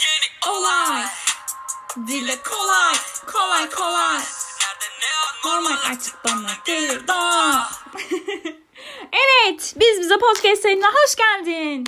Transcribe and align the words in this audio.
yeni 0.00 0.54
olay. 0.54 1.04
Dile 2.06 2.36
kolay, 2.42 2.94
kolay 3.32 3.70
kolay. 3.70 4.20
Normal 5.44 5.76
artık 5.90 6.24
bana 6.24 6.50
gelir 6.64 7.06
da. 7.06 7.62
evet, 9.12 9.74
biz 9.80 10.00
bize 10.00 10.18
podcast 10.18 10.64
yayınına 10.64 10.86
hoş 10.86 11.16
geldin. 11.16 11.84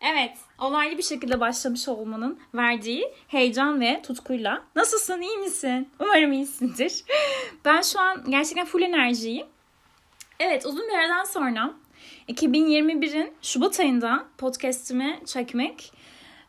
Evet, 0.00 0.38
olaylı 0.58 0.98
bir 0.98 1.02
şekilde 1.02 1.40
başlamış 1.40 1.88
olmanın 1.88 2.40
verdiği 2.54 3.14
heyecan 3.28 3.80
ve 3.80 4.02
tutkuyla. 4.02 4.62
Nasılsın, 4.76 5.20
iyi 5.20 5.36
misin? 5.38 5.88
Umarım 6.00 6.32
iyisindir. 6.32 7.04
Ben 7.64 7.82
şu 7.82 8.00
an 8.00 8.30
gerçekten 8.30 8.66
full 8.66 8.82
enerjiyim. 8.82 9.46
Evet, 10.40 10.66
uzun 10.66 10.88
bir 10.88 10.94
aradan 10.94 11.24
sonra 11.24 11.74
2021'in 12.28 13.34
Şubat 13.42 13.80
ayında 13.80 14.24
podcast'imi 14.38 15.20
çekmek 15.26 15.92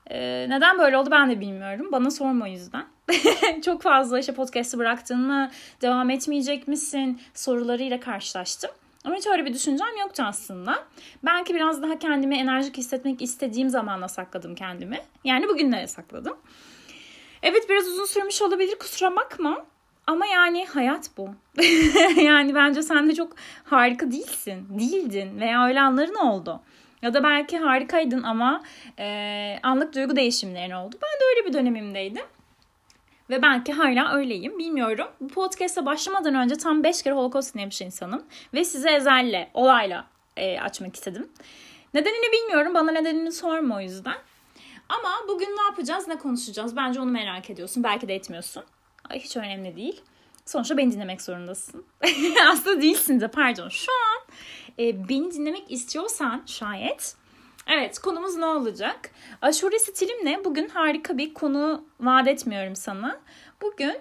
ee, 0.09 0.45
neden 0.49 0.79
böyle 0.79 0.97
oldu 0.97 1.11
ben 1.11 1.29
de 1.31 1.39
bilmiyorum. 1.39 1.89
Bana 1.91 2.11
sorma 2.11 2.45
o 2.45 2.47
yüzden. 2.47 2.85
Çok 3.65 3.81
fazla 3.81 4.19
işte 4.19 4.33
podcast'ı 4.33 4.77
bıraktın 4.77 5.19
mı, 5.19 5.51
devam 5.81 6.09
etmeyecek 6.09 6.67
misin 6.67 7.21
sorularıyla 7.33 7.99
karşılaştım. 7.99 8.71
Ama 9.05 9.15
hiç 9.15 9.27
öyle 9.27 9.45
bir 9.45 9.53
düşüncem 9.53 9.97
yoktu 10.01 10.23
aslında. 10.25 10.83
Belki 11.23 11.55
biraz 11.55 11.81
daha 11.81 11.99
kendimi 11.99 12.37
enerjik 12.37 12.77
hissetmek 12.77 13.21
istediğim 13.21 13.69
zamanla 13.69 14.07
sakladım 14.07 14.55
kendimi. 14.55 14.99
Yani 15.23 15.47
bugünlere 15.47 15.87
sakladım. 15.87 16.37
Evet 17.43 17.69
biraz 17.69 17.87
uzun 17.87 18.05
sürmüş 18.05 18.41
olabilir 18.41 18.79
kusura 18.79 19.15
bakma. 19.15 19.65
Ama 20.07 20.25
yani 20.25 20.65
hayat 20.65 21.09
bu. 21.17 21.29
yani 22.21 22.55
bence 22.55 22.83
sen 22.83 23.09
de 23.09 23.15
çok 23.15 23.35
harika 23.63 24.11
değilsin. 24.11 24.67
Değildin 24.79 25.39
veya 25.39 25.65
öyle 25.67 25.81
anların 25.81 26.15
oldu. 26.15 26.61
Ya 27.01 27.13
da 27.13 27.23
belki 27.23 27.57
harikaydın 27.57 28.23
ama 28.23 28.63
e, 28.99 29.59
anlık 29.63 29.95
duygu 29.95 30.15
değişimlerin 30.15 30.71
oldu. 30.71 30.95
Ben 31.01 31.19
de 31.21 31.25
öyle 31.29 31.47
bir 31.47 31.53
dönemimdeydim. 31.53 32.25
Ve 33.29 33.41
belki 33.41 33.73
hala 33.73 34.13
öyleyim. 34.13 34.59
Bilmiyorum. 34.59 35.07
Bu 35.21 35.27
podcast'a 35.27 35.85
başlamadan 35.85 36.35
önce 36.35 36.55
tam 36.55 36.83
5 36.83 37.01
kere 37.01 37.13
Holocaust 37.13 37.55
dinlemiş 37.55 37.81
insanım. 37.81 38.25
Ve 38.53 38.65
size 38.65 38.91
ezelle, 38.91 39.49
olayla 39.53 40.05
e, 40.37 40.59
açmak 40.59 40.95
istedim. 40.95 41.29
Nedenini 41.93 42.31
bilmiyorum. 42.31 42.73
Bana 42.73 42.91
nedenini 42.91 43.31
sorma 43.31 43.77
o 43.77 43.79
yüzden. 43.79 44.17
Ama 44.89 45.09
bugün 45.27 45.57
ne 45.57 45.61
yapacağız, 45.61 46.07
ne 46.07 46.17
konuşacağız? 46.17 46.75
Bence 46.75 47.01
onu 47.01 47.11
merak 47.11 47.49
ediyorsun. 47.49 47.83
Belki 47.83 48.07
de 48.07 48.15
etmiyorsun. 48.15 48.63
Ay, 49.09 49.19
hiç 49.19 49.37
önemli 49.37 49.75
değil. 49.75 50.01
Sonuçta 50.45 50.77
beni 50.77 50.91
dinlemek 50.91 51.21
zorundasın. 51.21 51.85
Aslında 52.51 52.81
değilsin 52.81 53.19
de 53.19 53.27
pardon. 53.27 53.69
Şu 53.69 53.91
an 53.91 54.08
e, 54.79 55.09
beni 55.09 55.31
dinlemek 55.31 55.71
istiyorsan 55.71 56.43
şayet 56.45 57.15
Evet 57.71 57.99
konumuz 57.99 58.35
ne 58.35 58.45
olacak? 58.45 59.11
Aşure 59.41 59.79
stilimle 59.79 60.45
bugün 60.45 60.69
harika 60.69 61.17
bir 61.17 61.33
konu 61.33 61.83
vaat 61.99 62.27
etmiyorum 62.27 62.75
sana. 62.75 63.19
Bugün 63.61 63.97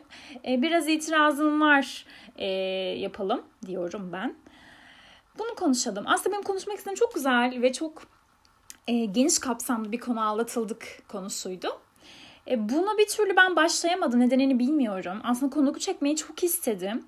e, 0.49 0.63
biraz 0.63 0.89
itirazım 0.89 1.61
var 1.61 2.07
e, 2.37 2.47
yapalım 2.99 3.43
diyorum 3.67 4.13
ben. 4.13 4.35
Bunu 5.39 5.55
konuşalım. 5.55 6.05
Aslında 6.07 6.33
benim 6.33 6.43
konuşmak 6.43 6.79
istediğim 6.79 6.99
çok 6.99 7.15
güzel 7.15 7.63
ve 7.63 7.73
çok 7.73 8.03
e, 8.87 9.05
geniş 9.05 9.39
kapsamlı 9.39 9.93
bir 9.93 10.01
konu 10.01 10.21
anlatıldık 10.21 11.03
konusuydu. 11.09 11.69
E, 12.51 12.69
buna 12.69 12.99
bir 12.99 13.07
türlü 13.07 13.37
ben 13.37 13.57
başlayamadım. 13.57 14.21
Nedenini 14.21 14.59
bilmiyorum. 14.59 15.21
Aslında 15.25 15.55
konuk 15.55 15.81
çekmeyi 15.81 16.17
çok 16.17 16.45
istedim. 16.45 17.05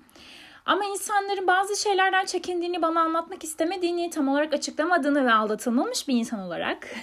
Ama 0.65 0.85
insanların 0.85 1.47
bazı 1.47 1.81
şeylerden 1.81 2.25
çekindiğini 2.25 2.81
bana 2.81 3.01
anlatmak 3.01 3.43
istemediğini 3.43 4.09
tam 4.09 4.27
olarak 4.27 4.53
açıklamadığını 4.53 5.25
ve 5.25 5.33
aldatılmamış 5.33 6.07
bir 6.07 6.15
insan 6.15 6.39
olarak. 6.39 6.95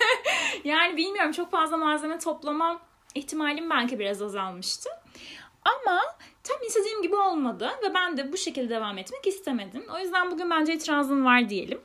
yani 0.64 0.96
bilmiyorum 0.96 1.32
çok 1.32 1.50
fazla 1.50 1.76
malzeme 1.76 2.18
toplamam 2.18 2.80
ihtimalim 3.14 3.70
belki 3.70 3.98
biraz 3.98 4.22
azalmıştı. 4.22 4.90
Ama 5.64 6.00
tam 6.44 6.56
istediğim 6.66 7.02
gibi 7.02 7.16
olmadı 7.16 7.70
ve 7.82 7.94
ben 7.94 8.16
de 8.16 8.32
bu 8.32 8.36
şekilde 8.36 8.68
devam 8.68 8.98
etmek 8.98 9.26
istemedim. 9.26 9.84
O 9.94 9.98
yüzden 9.98 10.30
bugün 10.30 10.50
bence 10.50 10.74
itirazım 10.74 11.24
var 11.24 11.48
diyelim. 11.48 11.80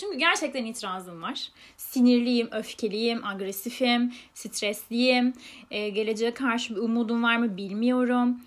Çünkü 0.00 0.18
gerçekten 0.18 0.64
itirazım 0.64 1.22
var. 1.22 1.48
Sinirliyim, 1.76 2.48
öfkeliyim, 2.52 3.24
agresifim, 3.24 4.12
stresliyim. 4.34 5.32
Ee, 5.70 5.88
geleceğe 5.88 6.34
karşı 6.34 6.76
bir 6.76 6.80
umudum 6.80 7.22
var 7.22 7.36
mı 7.36 7.56
bilmiyorum. 7.56 8.40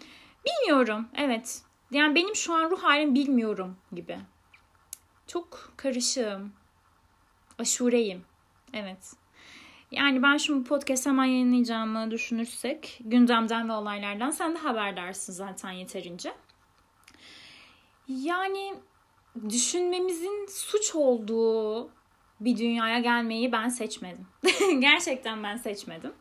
Bilmiyorum, 0.46 1.08
evet. 1.18 1.62
Yani 1.92 2.16
benim 2.16 2.36
şu 2.36 2.54
an 2.54 2.70
ruh 2.70 2.84
halim 2.84 3.16
bilmiyorum 3.16 3.78
gibi. 3.92 4.18
Çok 5.28 5.74
karışığım. 5.78 6.54
Aşureyim. 7.60 8.26
Evet. 8.74 9.14
Yani 9.92 10.24
ben 10.24 10.38
şimdi 10.38 10.68
podcast 10.68 11.06
hemen 11.06 11.26
yayınlayacağımı 11.26 12.12
düşünürsek 12.12 13.00
gündemden 13.02 13.70
ve 13.70 13.74
olaylardan 13.74 14.32
sen 14.32 14.56
de 14.56 14.60
haberdarsın 14.60 15.34
zaten 15.34 15.72
yeterince. 15.72 16.34
Yani 18.08 18.74
düşünmemizin 19.50 20.48
suç 20.50 20.96
olduğu 20.96 21.90
bir 22.40 22.58
dünyaya 22.58 23.00
gelmeyi 23.00 23.52
ben 23.52 23.70
seçmedim. 23.70 24.28
Gerçekten 24.80 25.44
ben 25.44 25.58
seçmedim. 25.58 26.14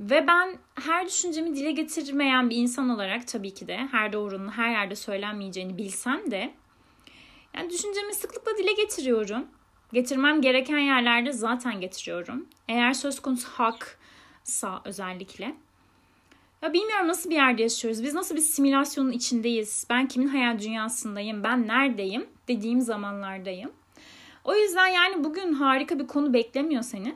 Ve 0.00 0.26
ben 0.26 0.58
her 0.74 1.06
düşüncemi 1.06 1.56
dile 1.56 1.72
getirmeyen 1.72 2.50
bir 2.50 2.56
insan 2.56 2.88
olarak 2.88 3.28
tabii 3.28 3.54
ki 3.54 3.68
de 3.68 3.76
her 3.76 4.12
doğrunun 4.12 4.48
her 4.48 4.70
yerde 4.70 4.96
söylenmeyeceğini 4.96 5.78
bilsem 5.78 6.30
de 6.30 6.54
yani 7.56 7.70
düşüncemi 7.70 8.14
sıklıkla 8.14 8.56
dile 8.58 8.72
getiriyorum. 8.72 9.46
Getirmem 9.92 10.40
gereken 10.40 10.78
yerlerde 10.78 11.32
zaten 11.32 11.80
getiriyorum. 11.80 12.46
Eğer 12.68 12.92
söz 12.92 13.20
konusu 13.20 13.48
haksa 13.48 14.82
özellikle. 14.84 15.54
Ya 16.62 16.72
bilmiyorum 16.72 17.08
nasıl 17.08 17.30
bir 17.30 17.34
yerde 17.34 17.62
yaşıyoruz. 17.62 18.02
Biz 18.02 18.14
nasıl 18.14 18.36
bir 18.36 18.40
simülasyonun 18.40 19.12
içindeyiz? 19.12 19.86
Ben 19.90 20.08
kimin 20.08 20.28
hayal 20.28 20.58
dünyasındayım? 20.58 21.44
Ben 21.44 21.68
neredeyim? 21.68 22.26
Dediğim 22.48 22.80
zamanlardayım. 22.80 23.72
O 24.44 24.54
yüzden 24.54 24.86
yani 24.86 25.24
bugün 25.24 25.52
harika 25.52 25.98
bir 25.98 26.06
konu 26.06 26.32
beklemiyor 26.32 26.82
seni. 26.82 27.14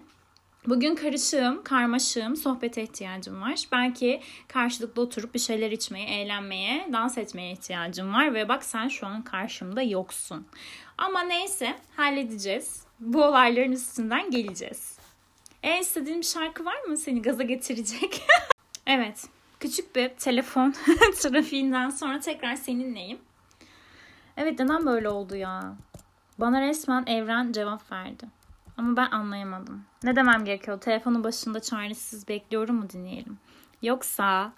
Bugün 0.68 0.94
karışığım, 0.94 1.62
karmaşığım, 1.62 2.36
sohbete 2.36 2.82
ihtiyacım 2.82 3.42
var. 3.42 3.64
Belki 3.72 4.20
karşılıklı 4.48 5.02
oturup 5.02 5.34
bir 5.34 5.38
şeyler 5.38 5.70
içmeye, 5.70 6.06
eğlenmeye, 6.08 6.88
dans 6.92 7.18
etmeye 7.18 7.52
ihtiyacım 7.52 8.14
var. 8.14 8.34
Ve 8.34 8.48
bak 8.48 8.64
sen 8.64 8.88
şu 8.88 9.06
an 9.06 9.22
karşımda 9.22 9.82
yoksun. 9.82 10.46
Ama 10.98 11.22
neyse 11.22 11.74
halledeceğiz. 11.96 12.82
Bu 13.00 13.24
olayların 13.24 13.72
üstünden 13.72 14.30
geleceğiz. 14.30 14.98
En 15.62 15.80
istediğin 15.80 16.18
bir 16.18 16.26
şarkı 16.26 16.64
var 16.64 16.82
mı 16.82 16.96
seni 16.96 17.22
gaza 17.22 17.42
getirecek? 17.42 18.26
evet. 18.86 19.26
Küçük 19.60 19.96
bir 19.96 20.08
telefon 20.08 20.74
trafiğinden 21.20 21.90
sonra 21.90 22.20
tekrar 22.20 22.56
seninleyim. 22.56 23.18
Evet 24.36 24.58
neden 24.58 24.86
böyle 24.86 25.08
oldu 25.08 25.36
ya? 25.36 25.76
Bana 26.38 26.60
resmen 26.60 27.06
evren 27.06 27.52
cevap 27.52 27.92
verdi. 27.92 28.37
Ama 28.78 28.96
ben 28.96 29.10
anlayamadım. 29.10 29.84
Ne 30.02 30.16
demem 30.16 30.44
gerekiyor? 30.44 30.80
Telefonun 30.80 31.24
başında 31.24 31.60
çaresiz 31.60 32.28
bekliyorum 32.28 32.76
mu 32.76 32.90
dinleyelim? 32.90 33.38
Yoksa 33.82 34.52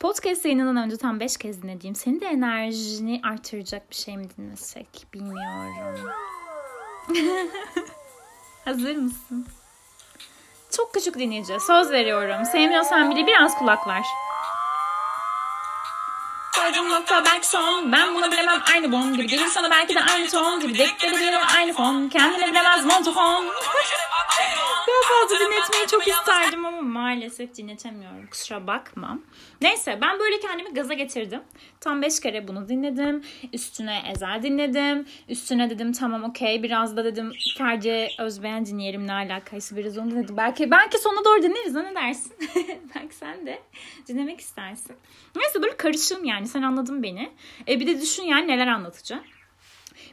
podcast 0.00 0.44
yayınından 0.44 0.76
önce 0.76 0.96
tam 0.96 1.20
5 1.20 1.36
kez 1.36 1.62
dinlediğim 1.62 1.94
senin 1.94 2.20
de 2.20 2.26
enerjini 2.26 3.20
artıracak 3.24 3.90
bir 3.90 3.94
şey 3.96 4.16
mi 4.16 4.28
dinlesek? 4.36 5.06
Bilmiyorum. 5.14 6.10
Hazır 8.64 8.96
mısın? 8.96 9.46
Çok 10.76 10.94
küçük 10.94 11.18
dinleyeceğiz. 11.18 11.62
Söz 11.62 11.90
veriyorum. 11.90 12.44
Sevmiyorsan 12.44 13.10
bile 13.10 13.26
biraz 13.26 13.58
kulak 13.58 13.88
ver. 13.88 14.04
Koydum 16.74 16.90
nokta 16.90 17.24
belki 17.24 17.48
son 17.48 17.92
Ben 17.92 18.14
bunu 18.14 18.32
bilemem 18.32 18.62
aynı 18.74 18.92
bon 18.92 19.14
gibi 19.14 19.26
Gelir 19.26 19.46
sana 19.46 19.70
belki 19.70 19.94
de 19.94 20.00
aynı 20.00 20.28
ton 20.28 20.60
gibi 20.60 20.78
Dekleri 20.78 21.16
bilemem 21.16 21.46
aynı 21.56 21.72
fon 21.72 22.08
Kendine 22.08 22.50
bilemez 22.50 22.84
montofon 22.84 23.46
Daha 24.88 25.20
fazla 25.20 25.46
dinletmeyi 25.46 25.86
çok 25.90 26.08
isterdim 26.08 26.64
ama 26.64 26.80
maalesef 26.80 27.54
dinletemiyorum. 27.54 28.26
Kusura 28.26 28.66
bakma. 28.66 29.18
Neyse 29.60 29.98
ben 30.02 30.18
böyle 30.18 30.40
kendimi 30.40 30.74
gaza 30.74 30.94
getirdim. 30.94 31.42
Tam 31.80 32.02
5 32.02 32.20
kere 32.20 32.48
bunu 32.48 32.68
dinledim. 32.68 33.24
Üstüne 33.52 34.02
Ezel 34.12 34.42
dinledim. 34.42 35.06
Üstüne 35.28 35.70
dedim 35.70 35.92
tamam 35.92 36.24
okey 36.24 36.62
biraz 36.62 36.96
da 36.96 37.04
dedim 37.04 37.32
Ferdi 37.58 38.08
Özbeğen 38.18 38.66
dinleyelim 38.66 39.06
ne 39.06 39.12
alakaysa 39.12 39.76
biraz 39.76 39.98
onu 39.98 40.10
dedim. 40.10 40.36
Belki, 40.36 40.70
belki 40.70 40.98
sonuna 40.98 41.24
doğru 41.24 41.42
dinleriz 41.42 41.74
ne 41.74 41.94
dersin? 41.94 42.32
belki 42.94 43.14
sen 43.14 43.46
de 43.46 43.62
dinlemek 44.08 44.40
istersin. 44.40 44.96
Neyse 45.36 45.62
böyle 45.62 45.76
karışım 45.76 46.24
yani 46.24 46.48
sen 46.48 46.62
anladın 46.62 47.02
beni. 47.02 47.32
E 47.68 47.80
bir 47.80 47.86
de 47.86 48.00
düşün 48.00 48.22
yani 48.22 48.48
neler 48.48 48.66
anlatacağım. 48.66 49.24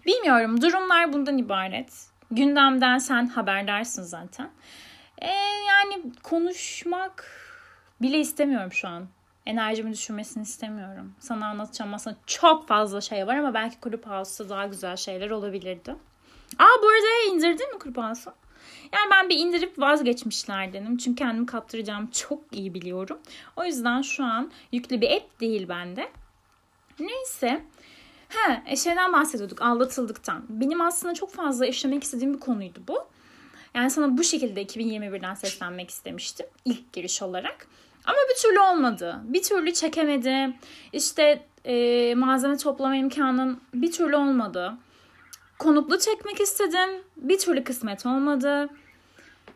Bilmiyorum 0.06 0.62
durumlar 0.62 1.14
bundan 1.14 1.38
ibaret. 1.38 2.08
Gündemden 2.32 2.98
sen 2.98 3.28
haberdarsın 3.28 4.04
zaten. 4.04 4.50
E, 5.22 5.32
yani 5.70 6.04
konuşmak 6.24 7.26
bile 8.02 8.20
istemiyorum 8.20 8.72
şu 8.72 8.88
an. 8.88 9.08
Enerjimi 9.46 9.94
düşürmesini 9.94 10.44
istemiyorum. 10.44 11.16
Sana 11.20 11.48
anlatacağım 11.48 11.94
aslında 11.94 12.18
çok 12.28 12.68
fazla 12.68 13.02
şey 13.02 13.28
var 13.28 13.36
ama 13.36 13.54
belki 13.54 13.80
Kulüp 13.80 14.08
daha 14.50 14.66
güzel 14.66 14.96
şeyler 14.96 15.30
olabilirdi. 15.30 15.96
Aa 16.60 16.82
bu 16.84 16.88
arada 16.88 17.34
indirdin 17.34 17.74
mi 17.74 17.80
Kulüp? 17.80 18.34
Yani 18.94 19.12
ben 19.12 19.30
bir 19.30 19.38
indirip 19.38 19.80
vazgeçmişlerdenim. 19.80 20.98
Çünkü 20.98 21.16
kendimi 21.16 21.46
kaptıracağım 21.46 22.08
çok 22.12 22.40
iyi 22.52 22.74
biliyorum. 22.74 23.20
O 23.56 23.66
yüzden 23.66 24.02
şu 24.02 24.24
an 24.24 24.52
yüklü 24.72 25.02
bir 25.02 25.12
app 25.12 25.40
değil 25.40 25.70
bende. 25.70 26.10
Neyse. 27.00 27.64
He, 28.30 28.62
e, 28.66 28.76
şeyden 28.76 29.14
bahsediyorduk 29.14 29.62
aldatıldıktan. 29.62 30.44
Benim 30.50 30.82
aslında 30.82 31.14
çok 31.14 31.32
fazla 31.32 31.66
işlemek 31.66 32.04
istediğim 32.04 32.34
bir 32.34 32.40
konuydu 32.40 32.80
bu. 32.88 33.08
Yani 33.76 33.92
sana 33.92 34.18
bu 34.18 34.24
şekilde 34.24 34.64
2021'den 34.64 35.34
seslenmek 35.34 35.90
istemiştim 35.90 36.46
ilk 36.66 36.94
giriş 36.94 37.22
olarak. 37.22 37.68
Ama 38.06 38.18
bir 38.30 38.42
türlü 38.42 38.60
olmadı. 38.60 39.20
Bir 39.24 39.44
türlü 39.44 39.74
çekemedi. 39.74 40.54
İşte 40.94 41.46
e, 41.66 42.16
malzeme 42.16 42.58
toplama 42.58 42.96
imkanım 42.96 43.60
bir 43.74 43.92
türlü 43.92 44.16
olmadı. 44.16 44.74
Konuklu 45.62 46.00
çekmek 46.00 46.42
istedim. 46.42 46.90
Bir 47.18 47.40
türlü 47.40 47.64
kısmet 47.64 48.06
olmadı. 48.06 48.70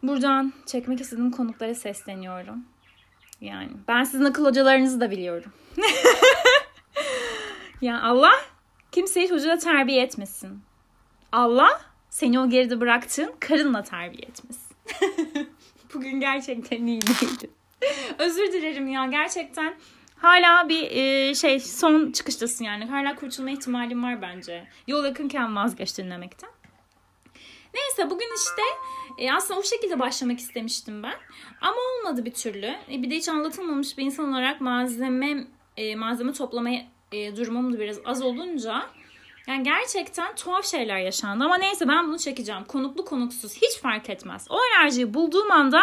Buradan 0.04 0.54
çekmek 0.66 1.02
istediğim 1.02 1.31
konuklara 1.31 1.75
sesleniyorum. 1.75 2.66
Yani 3.42 3.72
ben 3.88 4.04
sizin 4.04 4.25
akıl 4.25 4.46
hocalarınızı 4.46 5.00
da 5.00 5.12
biliyorum. 5.12 5.52
ya 7.81 8.02
Allah 8.02 8.31
kimseyi 8.92 9.28
çocuğa 9.28 9.57
terbiye 9.57 10.04
etmesin. 10.04 10.62
Allah 11.31 11.81
seni 12.10 12.40
o 12.40 12.50
geride 12.50 12.80
bıraktığın 12.80 13.34
karınla 13.40 13.84
terbiye 13.84 14.28
etmesin. 14.28 14.75
Bugün 15.94 16.19
gerçekten 16.19 16.86
iyi 16.86 17.01
değildi. 17.01 17.50
Özür 18.19 18.54
dilerim 18.54 18.88
ya 18.88 19.06
gerçekten 19.06 19.75
hala 20.25 20.69
bir 20.69 20.92
e, 20.92 21.36
şey 21.36 21.60
son 21.60 22.12
çıkıştasın 22.12 22.66
yani. 22.66 22.86
Hala 22.86 23.16
kurtulma 23.16 23.51
ihtimalim 23.51 24.04
var 24.04 24.22
bence. 24.22 24.68
Yol 24.88 25.06
yakınken 25.06 25.56
vazgeç 25.56 25.98
dinlemekten. 25.98 26.50
Neyse 27.74 28.10
bugün 28.10 28.30
işte 28.36 28.62
e, 29.18 29.33
aslında 29.33 29.60
o 29.60 29.63
şekilde 29.63 30.00
başlamak 30.00 30.39
istemiştim 30.39 31.04
ben. 31.04 31.16
Ama 31.62 31.77
olmadı 31.77 32.25
bir 32.25 32.33
türlü. 32.33 32.66
E, 32.66 33.04
bir 33.04 33.10
de 33.10 33.16
hiç 33.16 33.30
anlatılmamış 33.30 33.98
bir 33.98 34.04
insan 34.04 34.30
olarak 34.30 34.62
malzeme 34.62 35.48
e, 35.77 35.95
malzeme 35.95 36.33
toplamaya 36.33 36.86
e, 37.12 37.36
durumum 37.36 37.74
da 37.74 37.80
biraz 37.80 37.98
az 38.06 38.22
olunca 38.22 38.86
yani 39.48 39.63
gerçekten 39.63 40.36
tuhaf 40.36 40.66
şeyler 40.66 40.98
yaşandı. 40.98 41.44
Ama 41.44 41.57
neyse 41.57 41.88
ben 41.88 42.07
bunu 42.07 42.19
çekeceğim. 42.19 42.63
Konuklu 42.63 43.06
konuksuz 43.06 43.56
hiç 43.56 43.80
fark 43.81 44.10
etmez. 44.10 44.48
O 44.50 44.57
enerjiyi 44.75 45.13
bulduğum 45.13 45.51
anda 45.51 45.81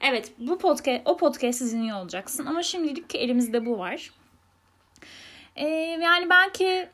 evet 0.00 0.32
bu 0.38 0.58
podcast 0.58 1.02
o 1.04 1.16
podcast 1.16 1.60
dinliyor 1.60 2.00
olacaksın. 2.00 2.46
Ama 2.46 2.62
şimdilik 2.62 3.14
elimizde 3.14 3.66
bu 3.66 3.78
var. 3.78 4.10
Ee, 5.56 5.66
yani 6.02 6.30
belki 6.30 6.88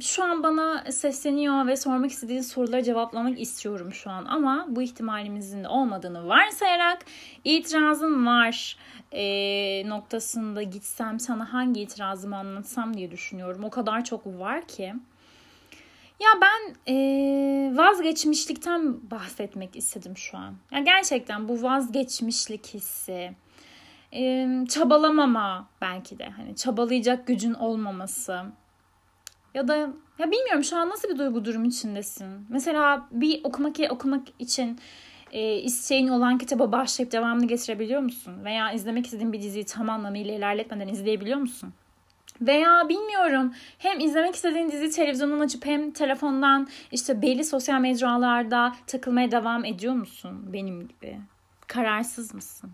şu 0.00 0.24
an 0.24 0.42
bana 0.42 0.92
sesleniyor 0.92 1.66
ve 1.66 1.76
sormak 1.76 2.10
istediğin 2.10 2.40
soruları 2.40 2.82
cevaplamak 2.82 3.40
istiyorum 3.40 3.92
şu 3.92 4.10
an. 4.10 4.24
Ama 4.24 4.66
bu 4.68 4.82
ihtimalimizin 4.82 5.64
de 5.64 5.68
olmadığını 5.68 6.28
varsayarak 6.28 7.04
itirazım 7.44 8.26
var 8.26 8.76
e, 9.12 9.88
noktasında 9.88 10.62
gitsem 10.62 11.20
sana 11.20 11.52
hangi 11.52 11.80
itirazımı 11.80 12.36
anlatsam 12.36 12.96
diye 12.96 13.10
düşünüyorum. 13.10 13.64
O 13.64 13.70
kadar 13.70 14.04
çok 14.04 14.26
var 14.26 14.68
ki. 14.68 14.94
Ya 16.20 16.28
ben 16.40 16.92
e, 16.92 17.76
vazgeçmişlikten 17.76 19.10
bahsetmek 19.10 19.76
istedim 19.76 20.16
şu 20.16 20.38
an. 20.38 20.54
Ya 20.72 20.80
gerçekten 20.80 21.48
bu 21.48 21.62
vazgeçmişlik 21.62 22.74
hissi, 22.74 23.34
e, 24.12 24.48
çabalamama 24.68 25.68
belki 25.80 26.18
de 26.18 26.28
hani 26.28 26.56
çabalayacak 26.56 27.26
gücün 27.26 27.54
olmaması 27.54 28.42
ya 29.54 29.68
da 29.68 29.76
ya 30.18 30.30
bilmiyorum 30.30 30.64
şu 30.64 30.76
an 30.76 30.88
nasıl 30.88 31.08
bir 31.08 31.18
duygu 31.18 31.44
durum 31.44 31.64
içindesin. 31.64 32.46
Mesela 32.48 33.08
bir 33.10 33.40
okumak 33.44 33.76
okumak 33.90 34.26
için 34.38 34.78
e, 35.32 35.54
isteğin 35.54 36.08
olan 36.08 36.38
kitaba 36.38 36.72
başlayıp 36.72 37.12
devamını 37.12 37.46
getirebiliyor 37.46 38.00
musun? 38.00 38.44
Veya 38.44 38.72
izlemek 38.72 39.04
istediğin 39.04 39.32
bir 39.32 39.42
diziyi 39.42 39.64
tam 39.64 39.90
anlamıyla 39.90 40.34
ilerletmeden 40.34 40.88
izleyebiliyor 40.88 41.38
musun? 41.38 41.74
Veya 42.40 42.88
bilmiyorum 42.88 43.54
hem 43.78 44.00
izlemek 44.00 44.34
istediğin 44.34 44.70
dizi 44.70 44.90
televizyondan 44.90 45.40
açıp 45.40 45.66
hem 45.66 45.90
telefondan 45.90 46.68
işte 46.92 47.22
belli 47.22 47.44
sosyal 47.44 47.80
mecralarda 47.80 48.76
takılmaya 48.86 49.30
devam 49.30 49.64
ediyor 49.64 49.94
musun 49.94 50.52
benim 50.52 50.88
gibi? 50.88 51.20
Kararsız 51.66 52.34
mısın? 52.34 52.70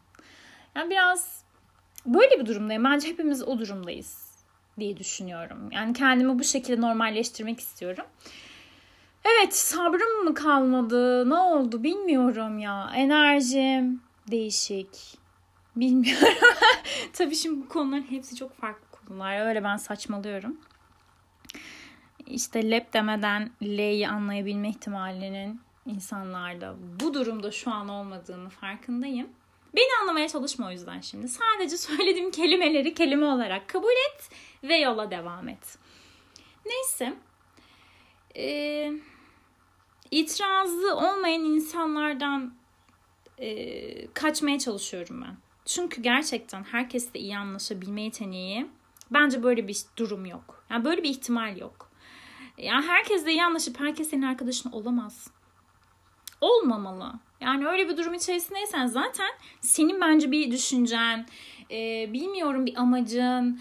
Yani 0.76 0.90
biraz 0.90 1.44
böyle 2.06 2.40
bir 2.40 2.46
durumdayım. 2.46 2.84
Bence 2.84 3.08
hepimiz 3.08 3.42
o 3.42 3.58
durumdayız 3.58 4.32
diye 4.78 4.96
düşünüyorum. 4.96 5.68
Yani 5.72 5.92
kendimi 5.92 6.38
bu 6.38 6.44
şekilde 6.44 6.80
normalleştirmek 6.80 7.60
istiyorum. 7.60 8.04
Evet 9.24 9.56
sabrım 9.56 10.24
mı 10.24 10.34
kalmadı? 10.34 11.30
Ne 11.30 11.34
oldu 11.34 11.82
bilmiyorum 11.82 12.58
ya. 12.58 12.92
Enerjim 12.94 14.00
değişik. 14.30 15.18
Bilmiyorum. 15.76 16.48
Tabii 17.12 17.34
şimdi 17.34 17.60
bu 17.60 17.68
konuların 17.68 18.06
hepsi 18.10 18.36
çok 18.36 18.56
farklı 18.56 18.91
konular. 19.12 19.46
Öyle 19.46 19.64
ben 19.64 19.76
saçmalıyorum. 19.76 20.56
İşte 22.26 22.70
lep 22.70 22.92
demeden 22.92 23.50
L'yi 23.62 24.08
anlayabilme 24.08 24.68
ihtimalinin 24.68 25.60
insanlarda 25.86 26.76
bu 27.00 27.14
durumda 27.14 27.50
şu 27.50 27.70
an 27.70 27.88
olmadığını 27.88 28.48
farkındayım. 28.48 29.28
Beni 29.74 29.88
anlamaya 30.02 30.28
çalışma 30.28 30.66
o 30.68 30.70
yüzden 30.70 31.00
şimdi. 31.00 31.28
Sadece 31.28 31.76
söylediğim 31.76 32.30
kelimeleri 32.30 32.94
kelime 32.94 33.26
olarak 33.26 33.68
kabul 33.68 33.92
et 33.92 34.30
ve 34.62 34.76
yola 34.76 35.10
devam 35.10 35.48
et. 35.48 35.78
Neyse. 36.66 37.14
Ee, 38.36 38.92
itirazı 40.10 40.96
olmayan 40.96 41.44
insanlardan 41.44 42.54
e, 43.38 44.12
kaçmaya 44.12 44.58
çalışıyorum 44.58 45.22
ben. 45.22 45.36
Çünkü 45.64 46.02
gerçekten 46.02 46.64
herkesle 46.64 47.20
iyi 47.20 47.38
anlaşabilme 47.38 48.02
yeteneği 48.02 48.66
bence 49.14 49.42
böyle 49.42 49.68
bir 49.68 49.82
durum 49.96 50.26
yok. 50.26 50.64
Yani 50.70 50.84
böyle 50.84 51.02
bir 51.02 51.08
ihtimal 51.08 51.56
yok. 51.56 51.90
Yani 52.58 52.86
herkesle 52.86 53.32
iyi 53.32 53.44
anlaşıp 53.44 53.80
herkes 53.80 54.10
senin 54.10 54.22
arkadaşın 54.22 54.72
olamaz. 54.72 55.30
Olmamalı. 56.40 57.12
Yani 57.40 57.66
öyle 57.66 57.88
bir 57.88 57.96
durum 57.96 58.14
içerisindeysen 58.14 58.86
zaten 58.86 59.30
senin 59.60 60.00
bence 60.00 60.30
bir 60.30 60.50
düşüncen, 60.50 61.26
e, 61.70 62.10
bilmiyorum 62.12 62.66
bir 62.66 62.80
amacın, 62.80 63.60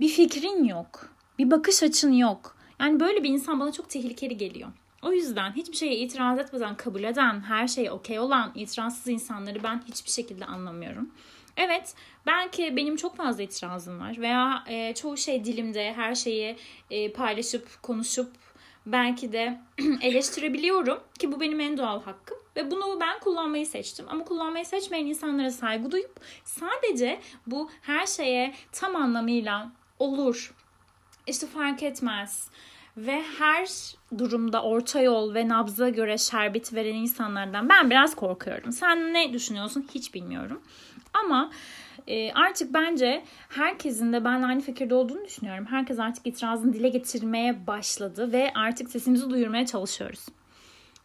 bir 0.00 0.08
fikrin 0.08 0.64
yok. 0.64 1.08
Bir 1.38 1.50
bakış 1.50 1.82
açın 1.82 2.12
yok. 2.12 2.56
Yani 2.80 3.00
böyle 3.00 3.22
bir 3.22 3.28
insan 3.28 3.60
bana 3.60 3.72
çok 3.72 3.90
tehlikeli 3.90 4.36
geliyor. 4.36 4.72
O 5.02 5.12
yüzden 5.12 5.52
hiçbir 5.52 5.76
şeye 5.76 5.96
itiraz 5.96 6.38
etmeden 6.38 6.76
kabul 6.76 7.02
eden, 7.02 7.40
her 7.40 7.68
şeye 7.68 7.90
okey 7.90 8.18
olan 8.18 8.52
itirazsız 8.54 9.08
insanları 9.08 9.62
ben 9.62 9.82
hiçbir 9.88 10.10
şekilde 10.10 10.44
anlamıyorum. 10.44 11.10
Evet 11.56 11.94
belki 12.26 12.76
benim 12.76 12.96
çok 12.96 13.16
fazla 13.16 13.42
itirazım 13.42 14.00
var 14.00 14.16
veya 14.18 14.64
e, 14.68 14.94
çoğu 14.94 15.16
şey 15.16 15.44
dilimde 15.44 15.92
her 15.92 16.14
şeyi 16.14 16.56
e, 16.90 17.12
paylaşıp 17.12 17.82
konuşup 17.82 18.32
belki 18.86 19.32
de 19.32 19.60
eleştirebiliyorum 20.02 21.00
ki 21.18 21.32
bu 21.32 21.40
benim 21.40 21.60
en 21.60 21.78
doğal 21.78 22.02
hakkım 22.02 22.38
ve 22.56 22.70
bunu 22.70 23.00
ben 23.00 23.18
kullanmayı 23.18 23.66
seçtim 23.66 24.06
ama 24.08 24.24
kullanmayı 24.24 24.66
seçmeyen 24.66 25.06
insanlara 25.06 25.50
saygı 25.50 25.90
duyup 25.90 26.20
sadece 26.44 27.20
bu 27.46 27.70
her 27.82 28.06
şeye 28.06 28.54
tam 28.72 28.96
anlamıyla 28.96 29.72
olur 29.98 30.54
işte 31.26 31.46
fark 31.46 31.82
etmez 31.82 32.48
ve 32.96 33.22
her 33.38 33.68
durumda 34.18 34.62
orta 34.62 35.00
yol 35.00 35.34
ve 35.34 35.48
nabza 35.48 35.88
göre 35.88 36.18
şerbet 36.18 36.74
veren 36.74 36.94
insanlardan 36.94 37.68
ben 37.68 37.90
biraz 37.90 38.14
korkuyorum. 38.14 38.72
Sen 38.72 39.14
ne 39.14 39.32
düşünüyorsun 39.32 39.86
hiç 39.94 40.14
bilmiyorum. 40.14 40.62
Ama 41.14 41.50
e, 42.06 42.32
artık 42.32 42.74
bence 42.74 43.24
herkesin 43.48 44.12
de 44.12 44.24
ben 44.24 44.42
aynı 44.42 44.60
fikirde 44.60 44.94
olduğunu 44.94 45.24
düşünüyorum. 45.24 45.66
Herkes 45.66 45.98
artık 45.98 46.26
itirazını 46.26 46.72
dile 46.72 46.88
getirmeye 46.88 47.66
başladı 47.66 48.32
ve 48.32 48.52
artık 48.54 48.90
sesimizi 48.90 49.30
duyurmaya 49.30 49.66
çalışıyoruz. 49.66 50.26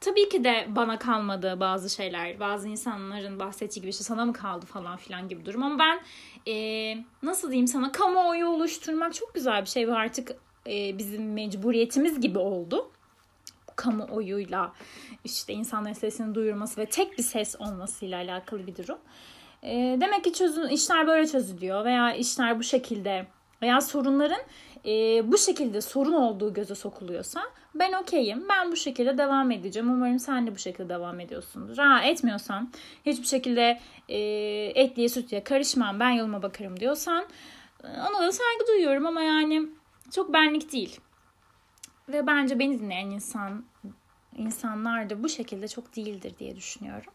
Tabii 0.01 0.29
ki 0.29 0.43
de 0.43 0.67
bana 0.69 0.99
kalmadı 0.99 1.57
bazı 1.59 1.89
şeyler. 1.89 2.39
Bazı 2.39 2.67
insanların 2.67 3.39
bahsettiği 3.39 3.81
gibi 3.81 3.89
işte 3.89 4.03
sana 4.03 4.25
mı 4.25 4.33
kaldı 4.33 4.65
falan 4.65 4.97
filan 4.97 5.27
gibi 5.27 5.45
durum. 5.45 5.63
Ama 5.63 5.79
ben 5.79 5.99
e, 6.51 6.97
nasıl 7.23 7.49
diyeyim 7.49 7.67
sana 7.67 7.91
kamuoyu 7.91 8.47
oluşturmak 8.47 9.13
çok 9.13 9.33
güzel 9.33 9.61
bir 9.61 9.69
şey 9.69 9.87
ve 9.87 9.93
artık 9.93 10.31
e, 10.67 10.97
bizim 10.97 11.33
mecburiyetimiz 11.33 12.21
gibi 12.21 12.39
oldu. 12.39 12.91
Kamuoyuyla 13.75 14.73
işte 15.23 15.53
insanların 15.53 15.93
sesini 15.93 16.35
duyurması 16.35 16.81
ve 16.81 16.85
tek 16.85 17.17
bir 17.17 17.23
ses 17.23 17.55
olmasıyla 17.59 18.17
alakalı 18.17 18.67
bir 18.67 18.75
durum. 18.75 18.97
E, 19.63 19.97
demek 20.01 20.23
ki 20.23 20.33
çözün, 20.33 20.67
işler 20.67 21.07
böyle 21.07 21.27
çözülüyor 21.27 21.85
veya 21.85 22.13
işler 22.13 22.59
bu 22.59 22.63
şekilde 22.63 23.25
veya 23.61 23.81
sorunların 23.81 24.41
e, 24.85 24.91
bu 25.31 25.37
şekilde 25.37 25.81
sorun 25.81 26.13
olduğu 26.13 26.53
göze 26.53 26.75
sokuluyorsa 26.75 27.41
ben 27.75 27.93
okeyim. 27.93 28.45
Ben 28.49 28.71
bu 28.71 28.75
şekilde 28.75 29.17
devam 29.17 29.51
edeceğim. 29.51 29.93
Umarım 29.93 30.19
sen 30.19 30.47
de 30.47 30.55
bu 30.55 30.59
şekilde 30.59 30.89
devam 30.89 31.19
ediyorsundur. 31.19 31.77
Ha 31.77 32.01
etmiyorsan 32.03 32.71
hiçbir 33.05 33.27
şekilde 33.27 33.79
e, 34.09 34.17
etliye 34.75 35.09
sütliye 35.09 35.43
karışmam 35.43 35.99
ben 35.99 36.09
yoluma 36.09 36.41
bakarım 36.41 36.79
diyorsan 36.79 37.25
ona 37.83 38.27
da 38.27 38.31
saygı 38.31 38.67
duyuyorum 38.67 39.05
ama 39.05 39.21
yani 39.21 39.69
çok 40.11 40.33
benlik 40.33 40.71
değil. 40.71 40.99
Ve 42.09 42.27
bence 42.27 42.59
beni 42.59 42.79
dinleyen 42.79 43.09
insan 43.09 43.65
insanlar 44.37 45.09
da 45.09 45.23
bu 45.23 45.29
şekilde 45.29 45.67
çok 45.67 45.95
değildir 45.95 46.33
diye 46.39 46.55
düşünüyorum. 46.55 47.13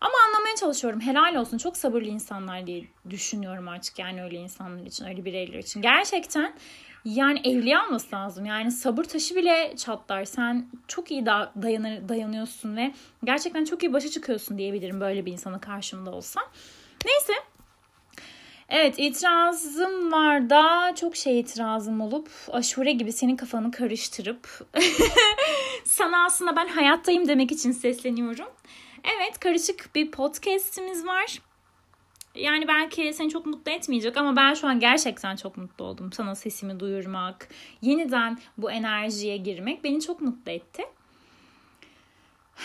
Ama 0.00 0.14
anlamaya 0.28 0.56
çalışıyorum. 0.56 1.00
Helal 1.00 1.34
olsun. 1.34 1.58
Çok 1.58 1.76
sabırlı 1.76 2.08
insanlar 2.08 2.66
diye 2.66 2.84
düşünüyorum 3.10 3.68
artık 3.68 3.98
yani 3.98 4.22
öyle 4.22 4.36
insanlar 4.36 4.86
için, 4.86 5.04
öyle 5.04 5.24
bireyler 5.24 5.58
için. 5.58 5.82
Gerçekten 5.82 6.54
yani 7.04 7.40
evliya 7.44 7.86
olması 7.86 8.16
lazım. 8.16 8.46
Yani 8.46 8.70
sabır 8.72 9.04
taşı 9.04 9.36
bile 9.36 9.74
çatlar. 9.76 10.24
Sen 10.24 10.66
çok 10.88 11.10
iyi 11.10 11.26
da 11.26 11.52
dayanır, 11.62 12.08
dayanıyorsun 12.08 12.76
ve 12.76 12.92
gerçekten 13.24 13.64
çok 13.64 13.82
iyi 13.82 13.92
başa 13.92 14.08
çıkıyorsun 14.08 14.58
diyebilirim 14.58 15.00
böyle 15.00 15.26
bir 15.26 15.32
insana 15.32 15.60
karşımda 15.60 16.10
olsa. 16.10 16.40
Neyse 17.04 17.32
Evet 18.68 18.94
itirazım 18.98 20.12
var 20.12 20.50
da 20.50 20.94
çok 20.94 21.16
şey 21.16 21.40
itirazım 21.40 22.00
olup 22.00 22.30
aşure 22.52 22.92
gibi 22.92 23.12
senin 23.12 23.36
kafanı 23.36 23.70
karıştırıp 23.70 24.48
sana 25.84 26.24
aslında 26.24 26.56
ben 26.56 26.68
hayattayım 26.68 27.28
demek 27.28 27.52
için 27.52 27.72
sesleniyorum. 27.72 28.46
Evet 29.04 29.38
karışık 29.40 29.94
bir 29.94 30.10
podcastimiz 30.10 31.06
var. 31.06 31.38
Yani 32.34 32.68
belki 32.68 33.12
seni 33.14 33.30
çok 33.30 33.46
mutlu 33.46 33.72
etmeyecek 33.72 34.16
ama 34.16 34.36
ben 34.36 34.54
şu 34.54 34.68
an 34.68 34.80
gerçekten 34.80 35.36
çok 35.36 35.56
mutlu 35.56 35.84
oldum. 35.84 36.12
Sana 36.12 36.34
sesimi 36.34 36.80
duyurmak, 36.80 37.48
yeniden 37.82 38.38
bu 38.58 38.70
enerjiye 38.70 39.36
girmek 39.36 39.84
beni 39.84 40.00
çok 40.00 40.20
mutlu 40.20 40.52
etti. 40.52 40.82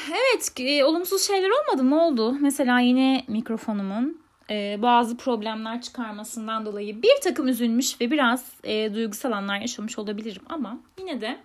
Evet, 0.09 0.53
e, 0.59 0.85
olumsuz 0.85 1.27
şeyler 1.27 1.49
olmadı. 1.49 1.89
Ne 1.89 1.95
oldu? 1.95 2.37
Mesela 2.41 2.79
yine 2.79 3.25
mikrofonumun 3.27 4.21
e, 4.49 4.81
bazı 4.81 5.17
problemler 5.17 5.81
çıkarmasından 5.81 6.65
dolayı 6.65 7.01
bir 7.01 7.21
takım 7.23 7.47
üzülmüş 7.47 8.01
ve 8.01 8.11
biraz 8.11 8.51
e, 8.63 8.93
duygusal 8.93 9.31
anlar 9.31 9.59
yaşamış 9.59 9.99
olabilirim 9.99 10.43
ama 10.49 10.79
yine 10.99 11.21
de 11.21 11.39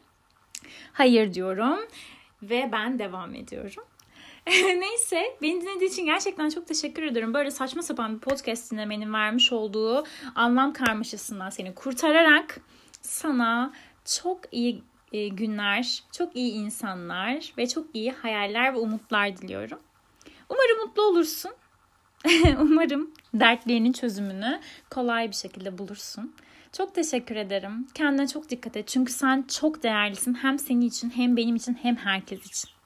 hayır 0.92 1.34
diyorum 1.34 1.78
ve 2.42 2.68
ben 2.72 2.98
devam 2.98 3.34
ediyorum. 3.34 3.84
Neyse 4.78 5.36
beni 5.42 5.60
dinlediği 5.60 5.90
için 5.90 6.04
gerçekten 6.04 6.48
çok 6.48 6.66
teşekkür 6.66 7.02
ederim. 7.02 7.34
Böyle 7.34 7.50
saçma 7.50 7.82
sapan 7.82 8.14
bir 8.14 8.20
podcast 8.20 8.72
dinlemenin 8.72 9.12
vermiş 9.12 9.52
olduğu 9.52 10.04
anlam 10.34 10.72
karmaşasından 10.72 11.50
seni 11.50 11.74
kurtararak 11.74 12.60
sana 13.02 13.72
çok 14.04 14.40
iyi 14.52 14.82
e, 15.12 15.28
günler, 15.28 16.02
çok 16.12 16.36
iyi 16.36 16.52
insanlar 16.52 17.52
ve 17.58 17.68
çok 17.68 17.86
iyi 17.94 18.12
hayaller 18.12 18.74
ve 18.74 18.78
umutlar 18.78 19.36
diliyorum. 19.36 19.78
Umarım 20.48 20.86
mutlu 20.86 21.02
olursun. 21.02 21.52
Umarım 22.60 23.10
dertlerinin 23.34 23.92
çözümünü 23.92 24.60
kolay 24.90 25.28
bir 25.28 25.36
şekilde 25.36 25.78
bulursun. 25.78 26.34
Çok 26.72 26.94
teşekkür 26.94 27.36
ederim. 27.36 27.86
Kendine 27.94 28.28
çok 28.28 28.50
dikkat 28.50 28.76
et. 28.76 28.88
Çünkü 28.88 29.12
sen 29.12 29.42
çok 29.42 29.82
değerlisin. 29.82 30.34
Hem 30.34 30.58
senin 30.58 30.80
için 30.80 31.10
hem 31.10 31.36
benim 31.36 31.56
için 31.56 31.78
hem 31.82 31.96
herkes 31.96 32.46
için. 32.46 32.79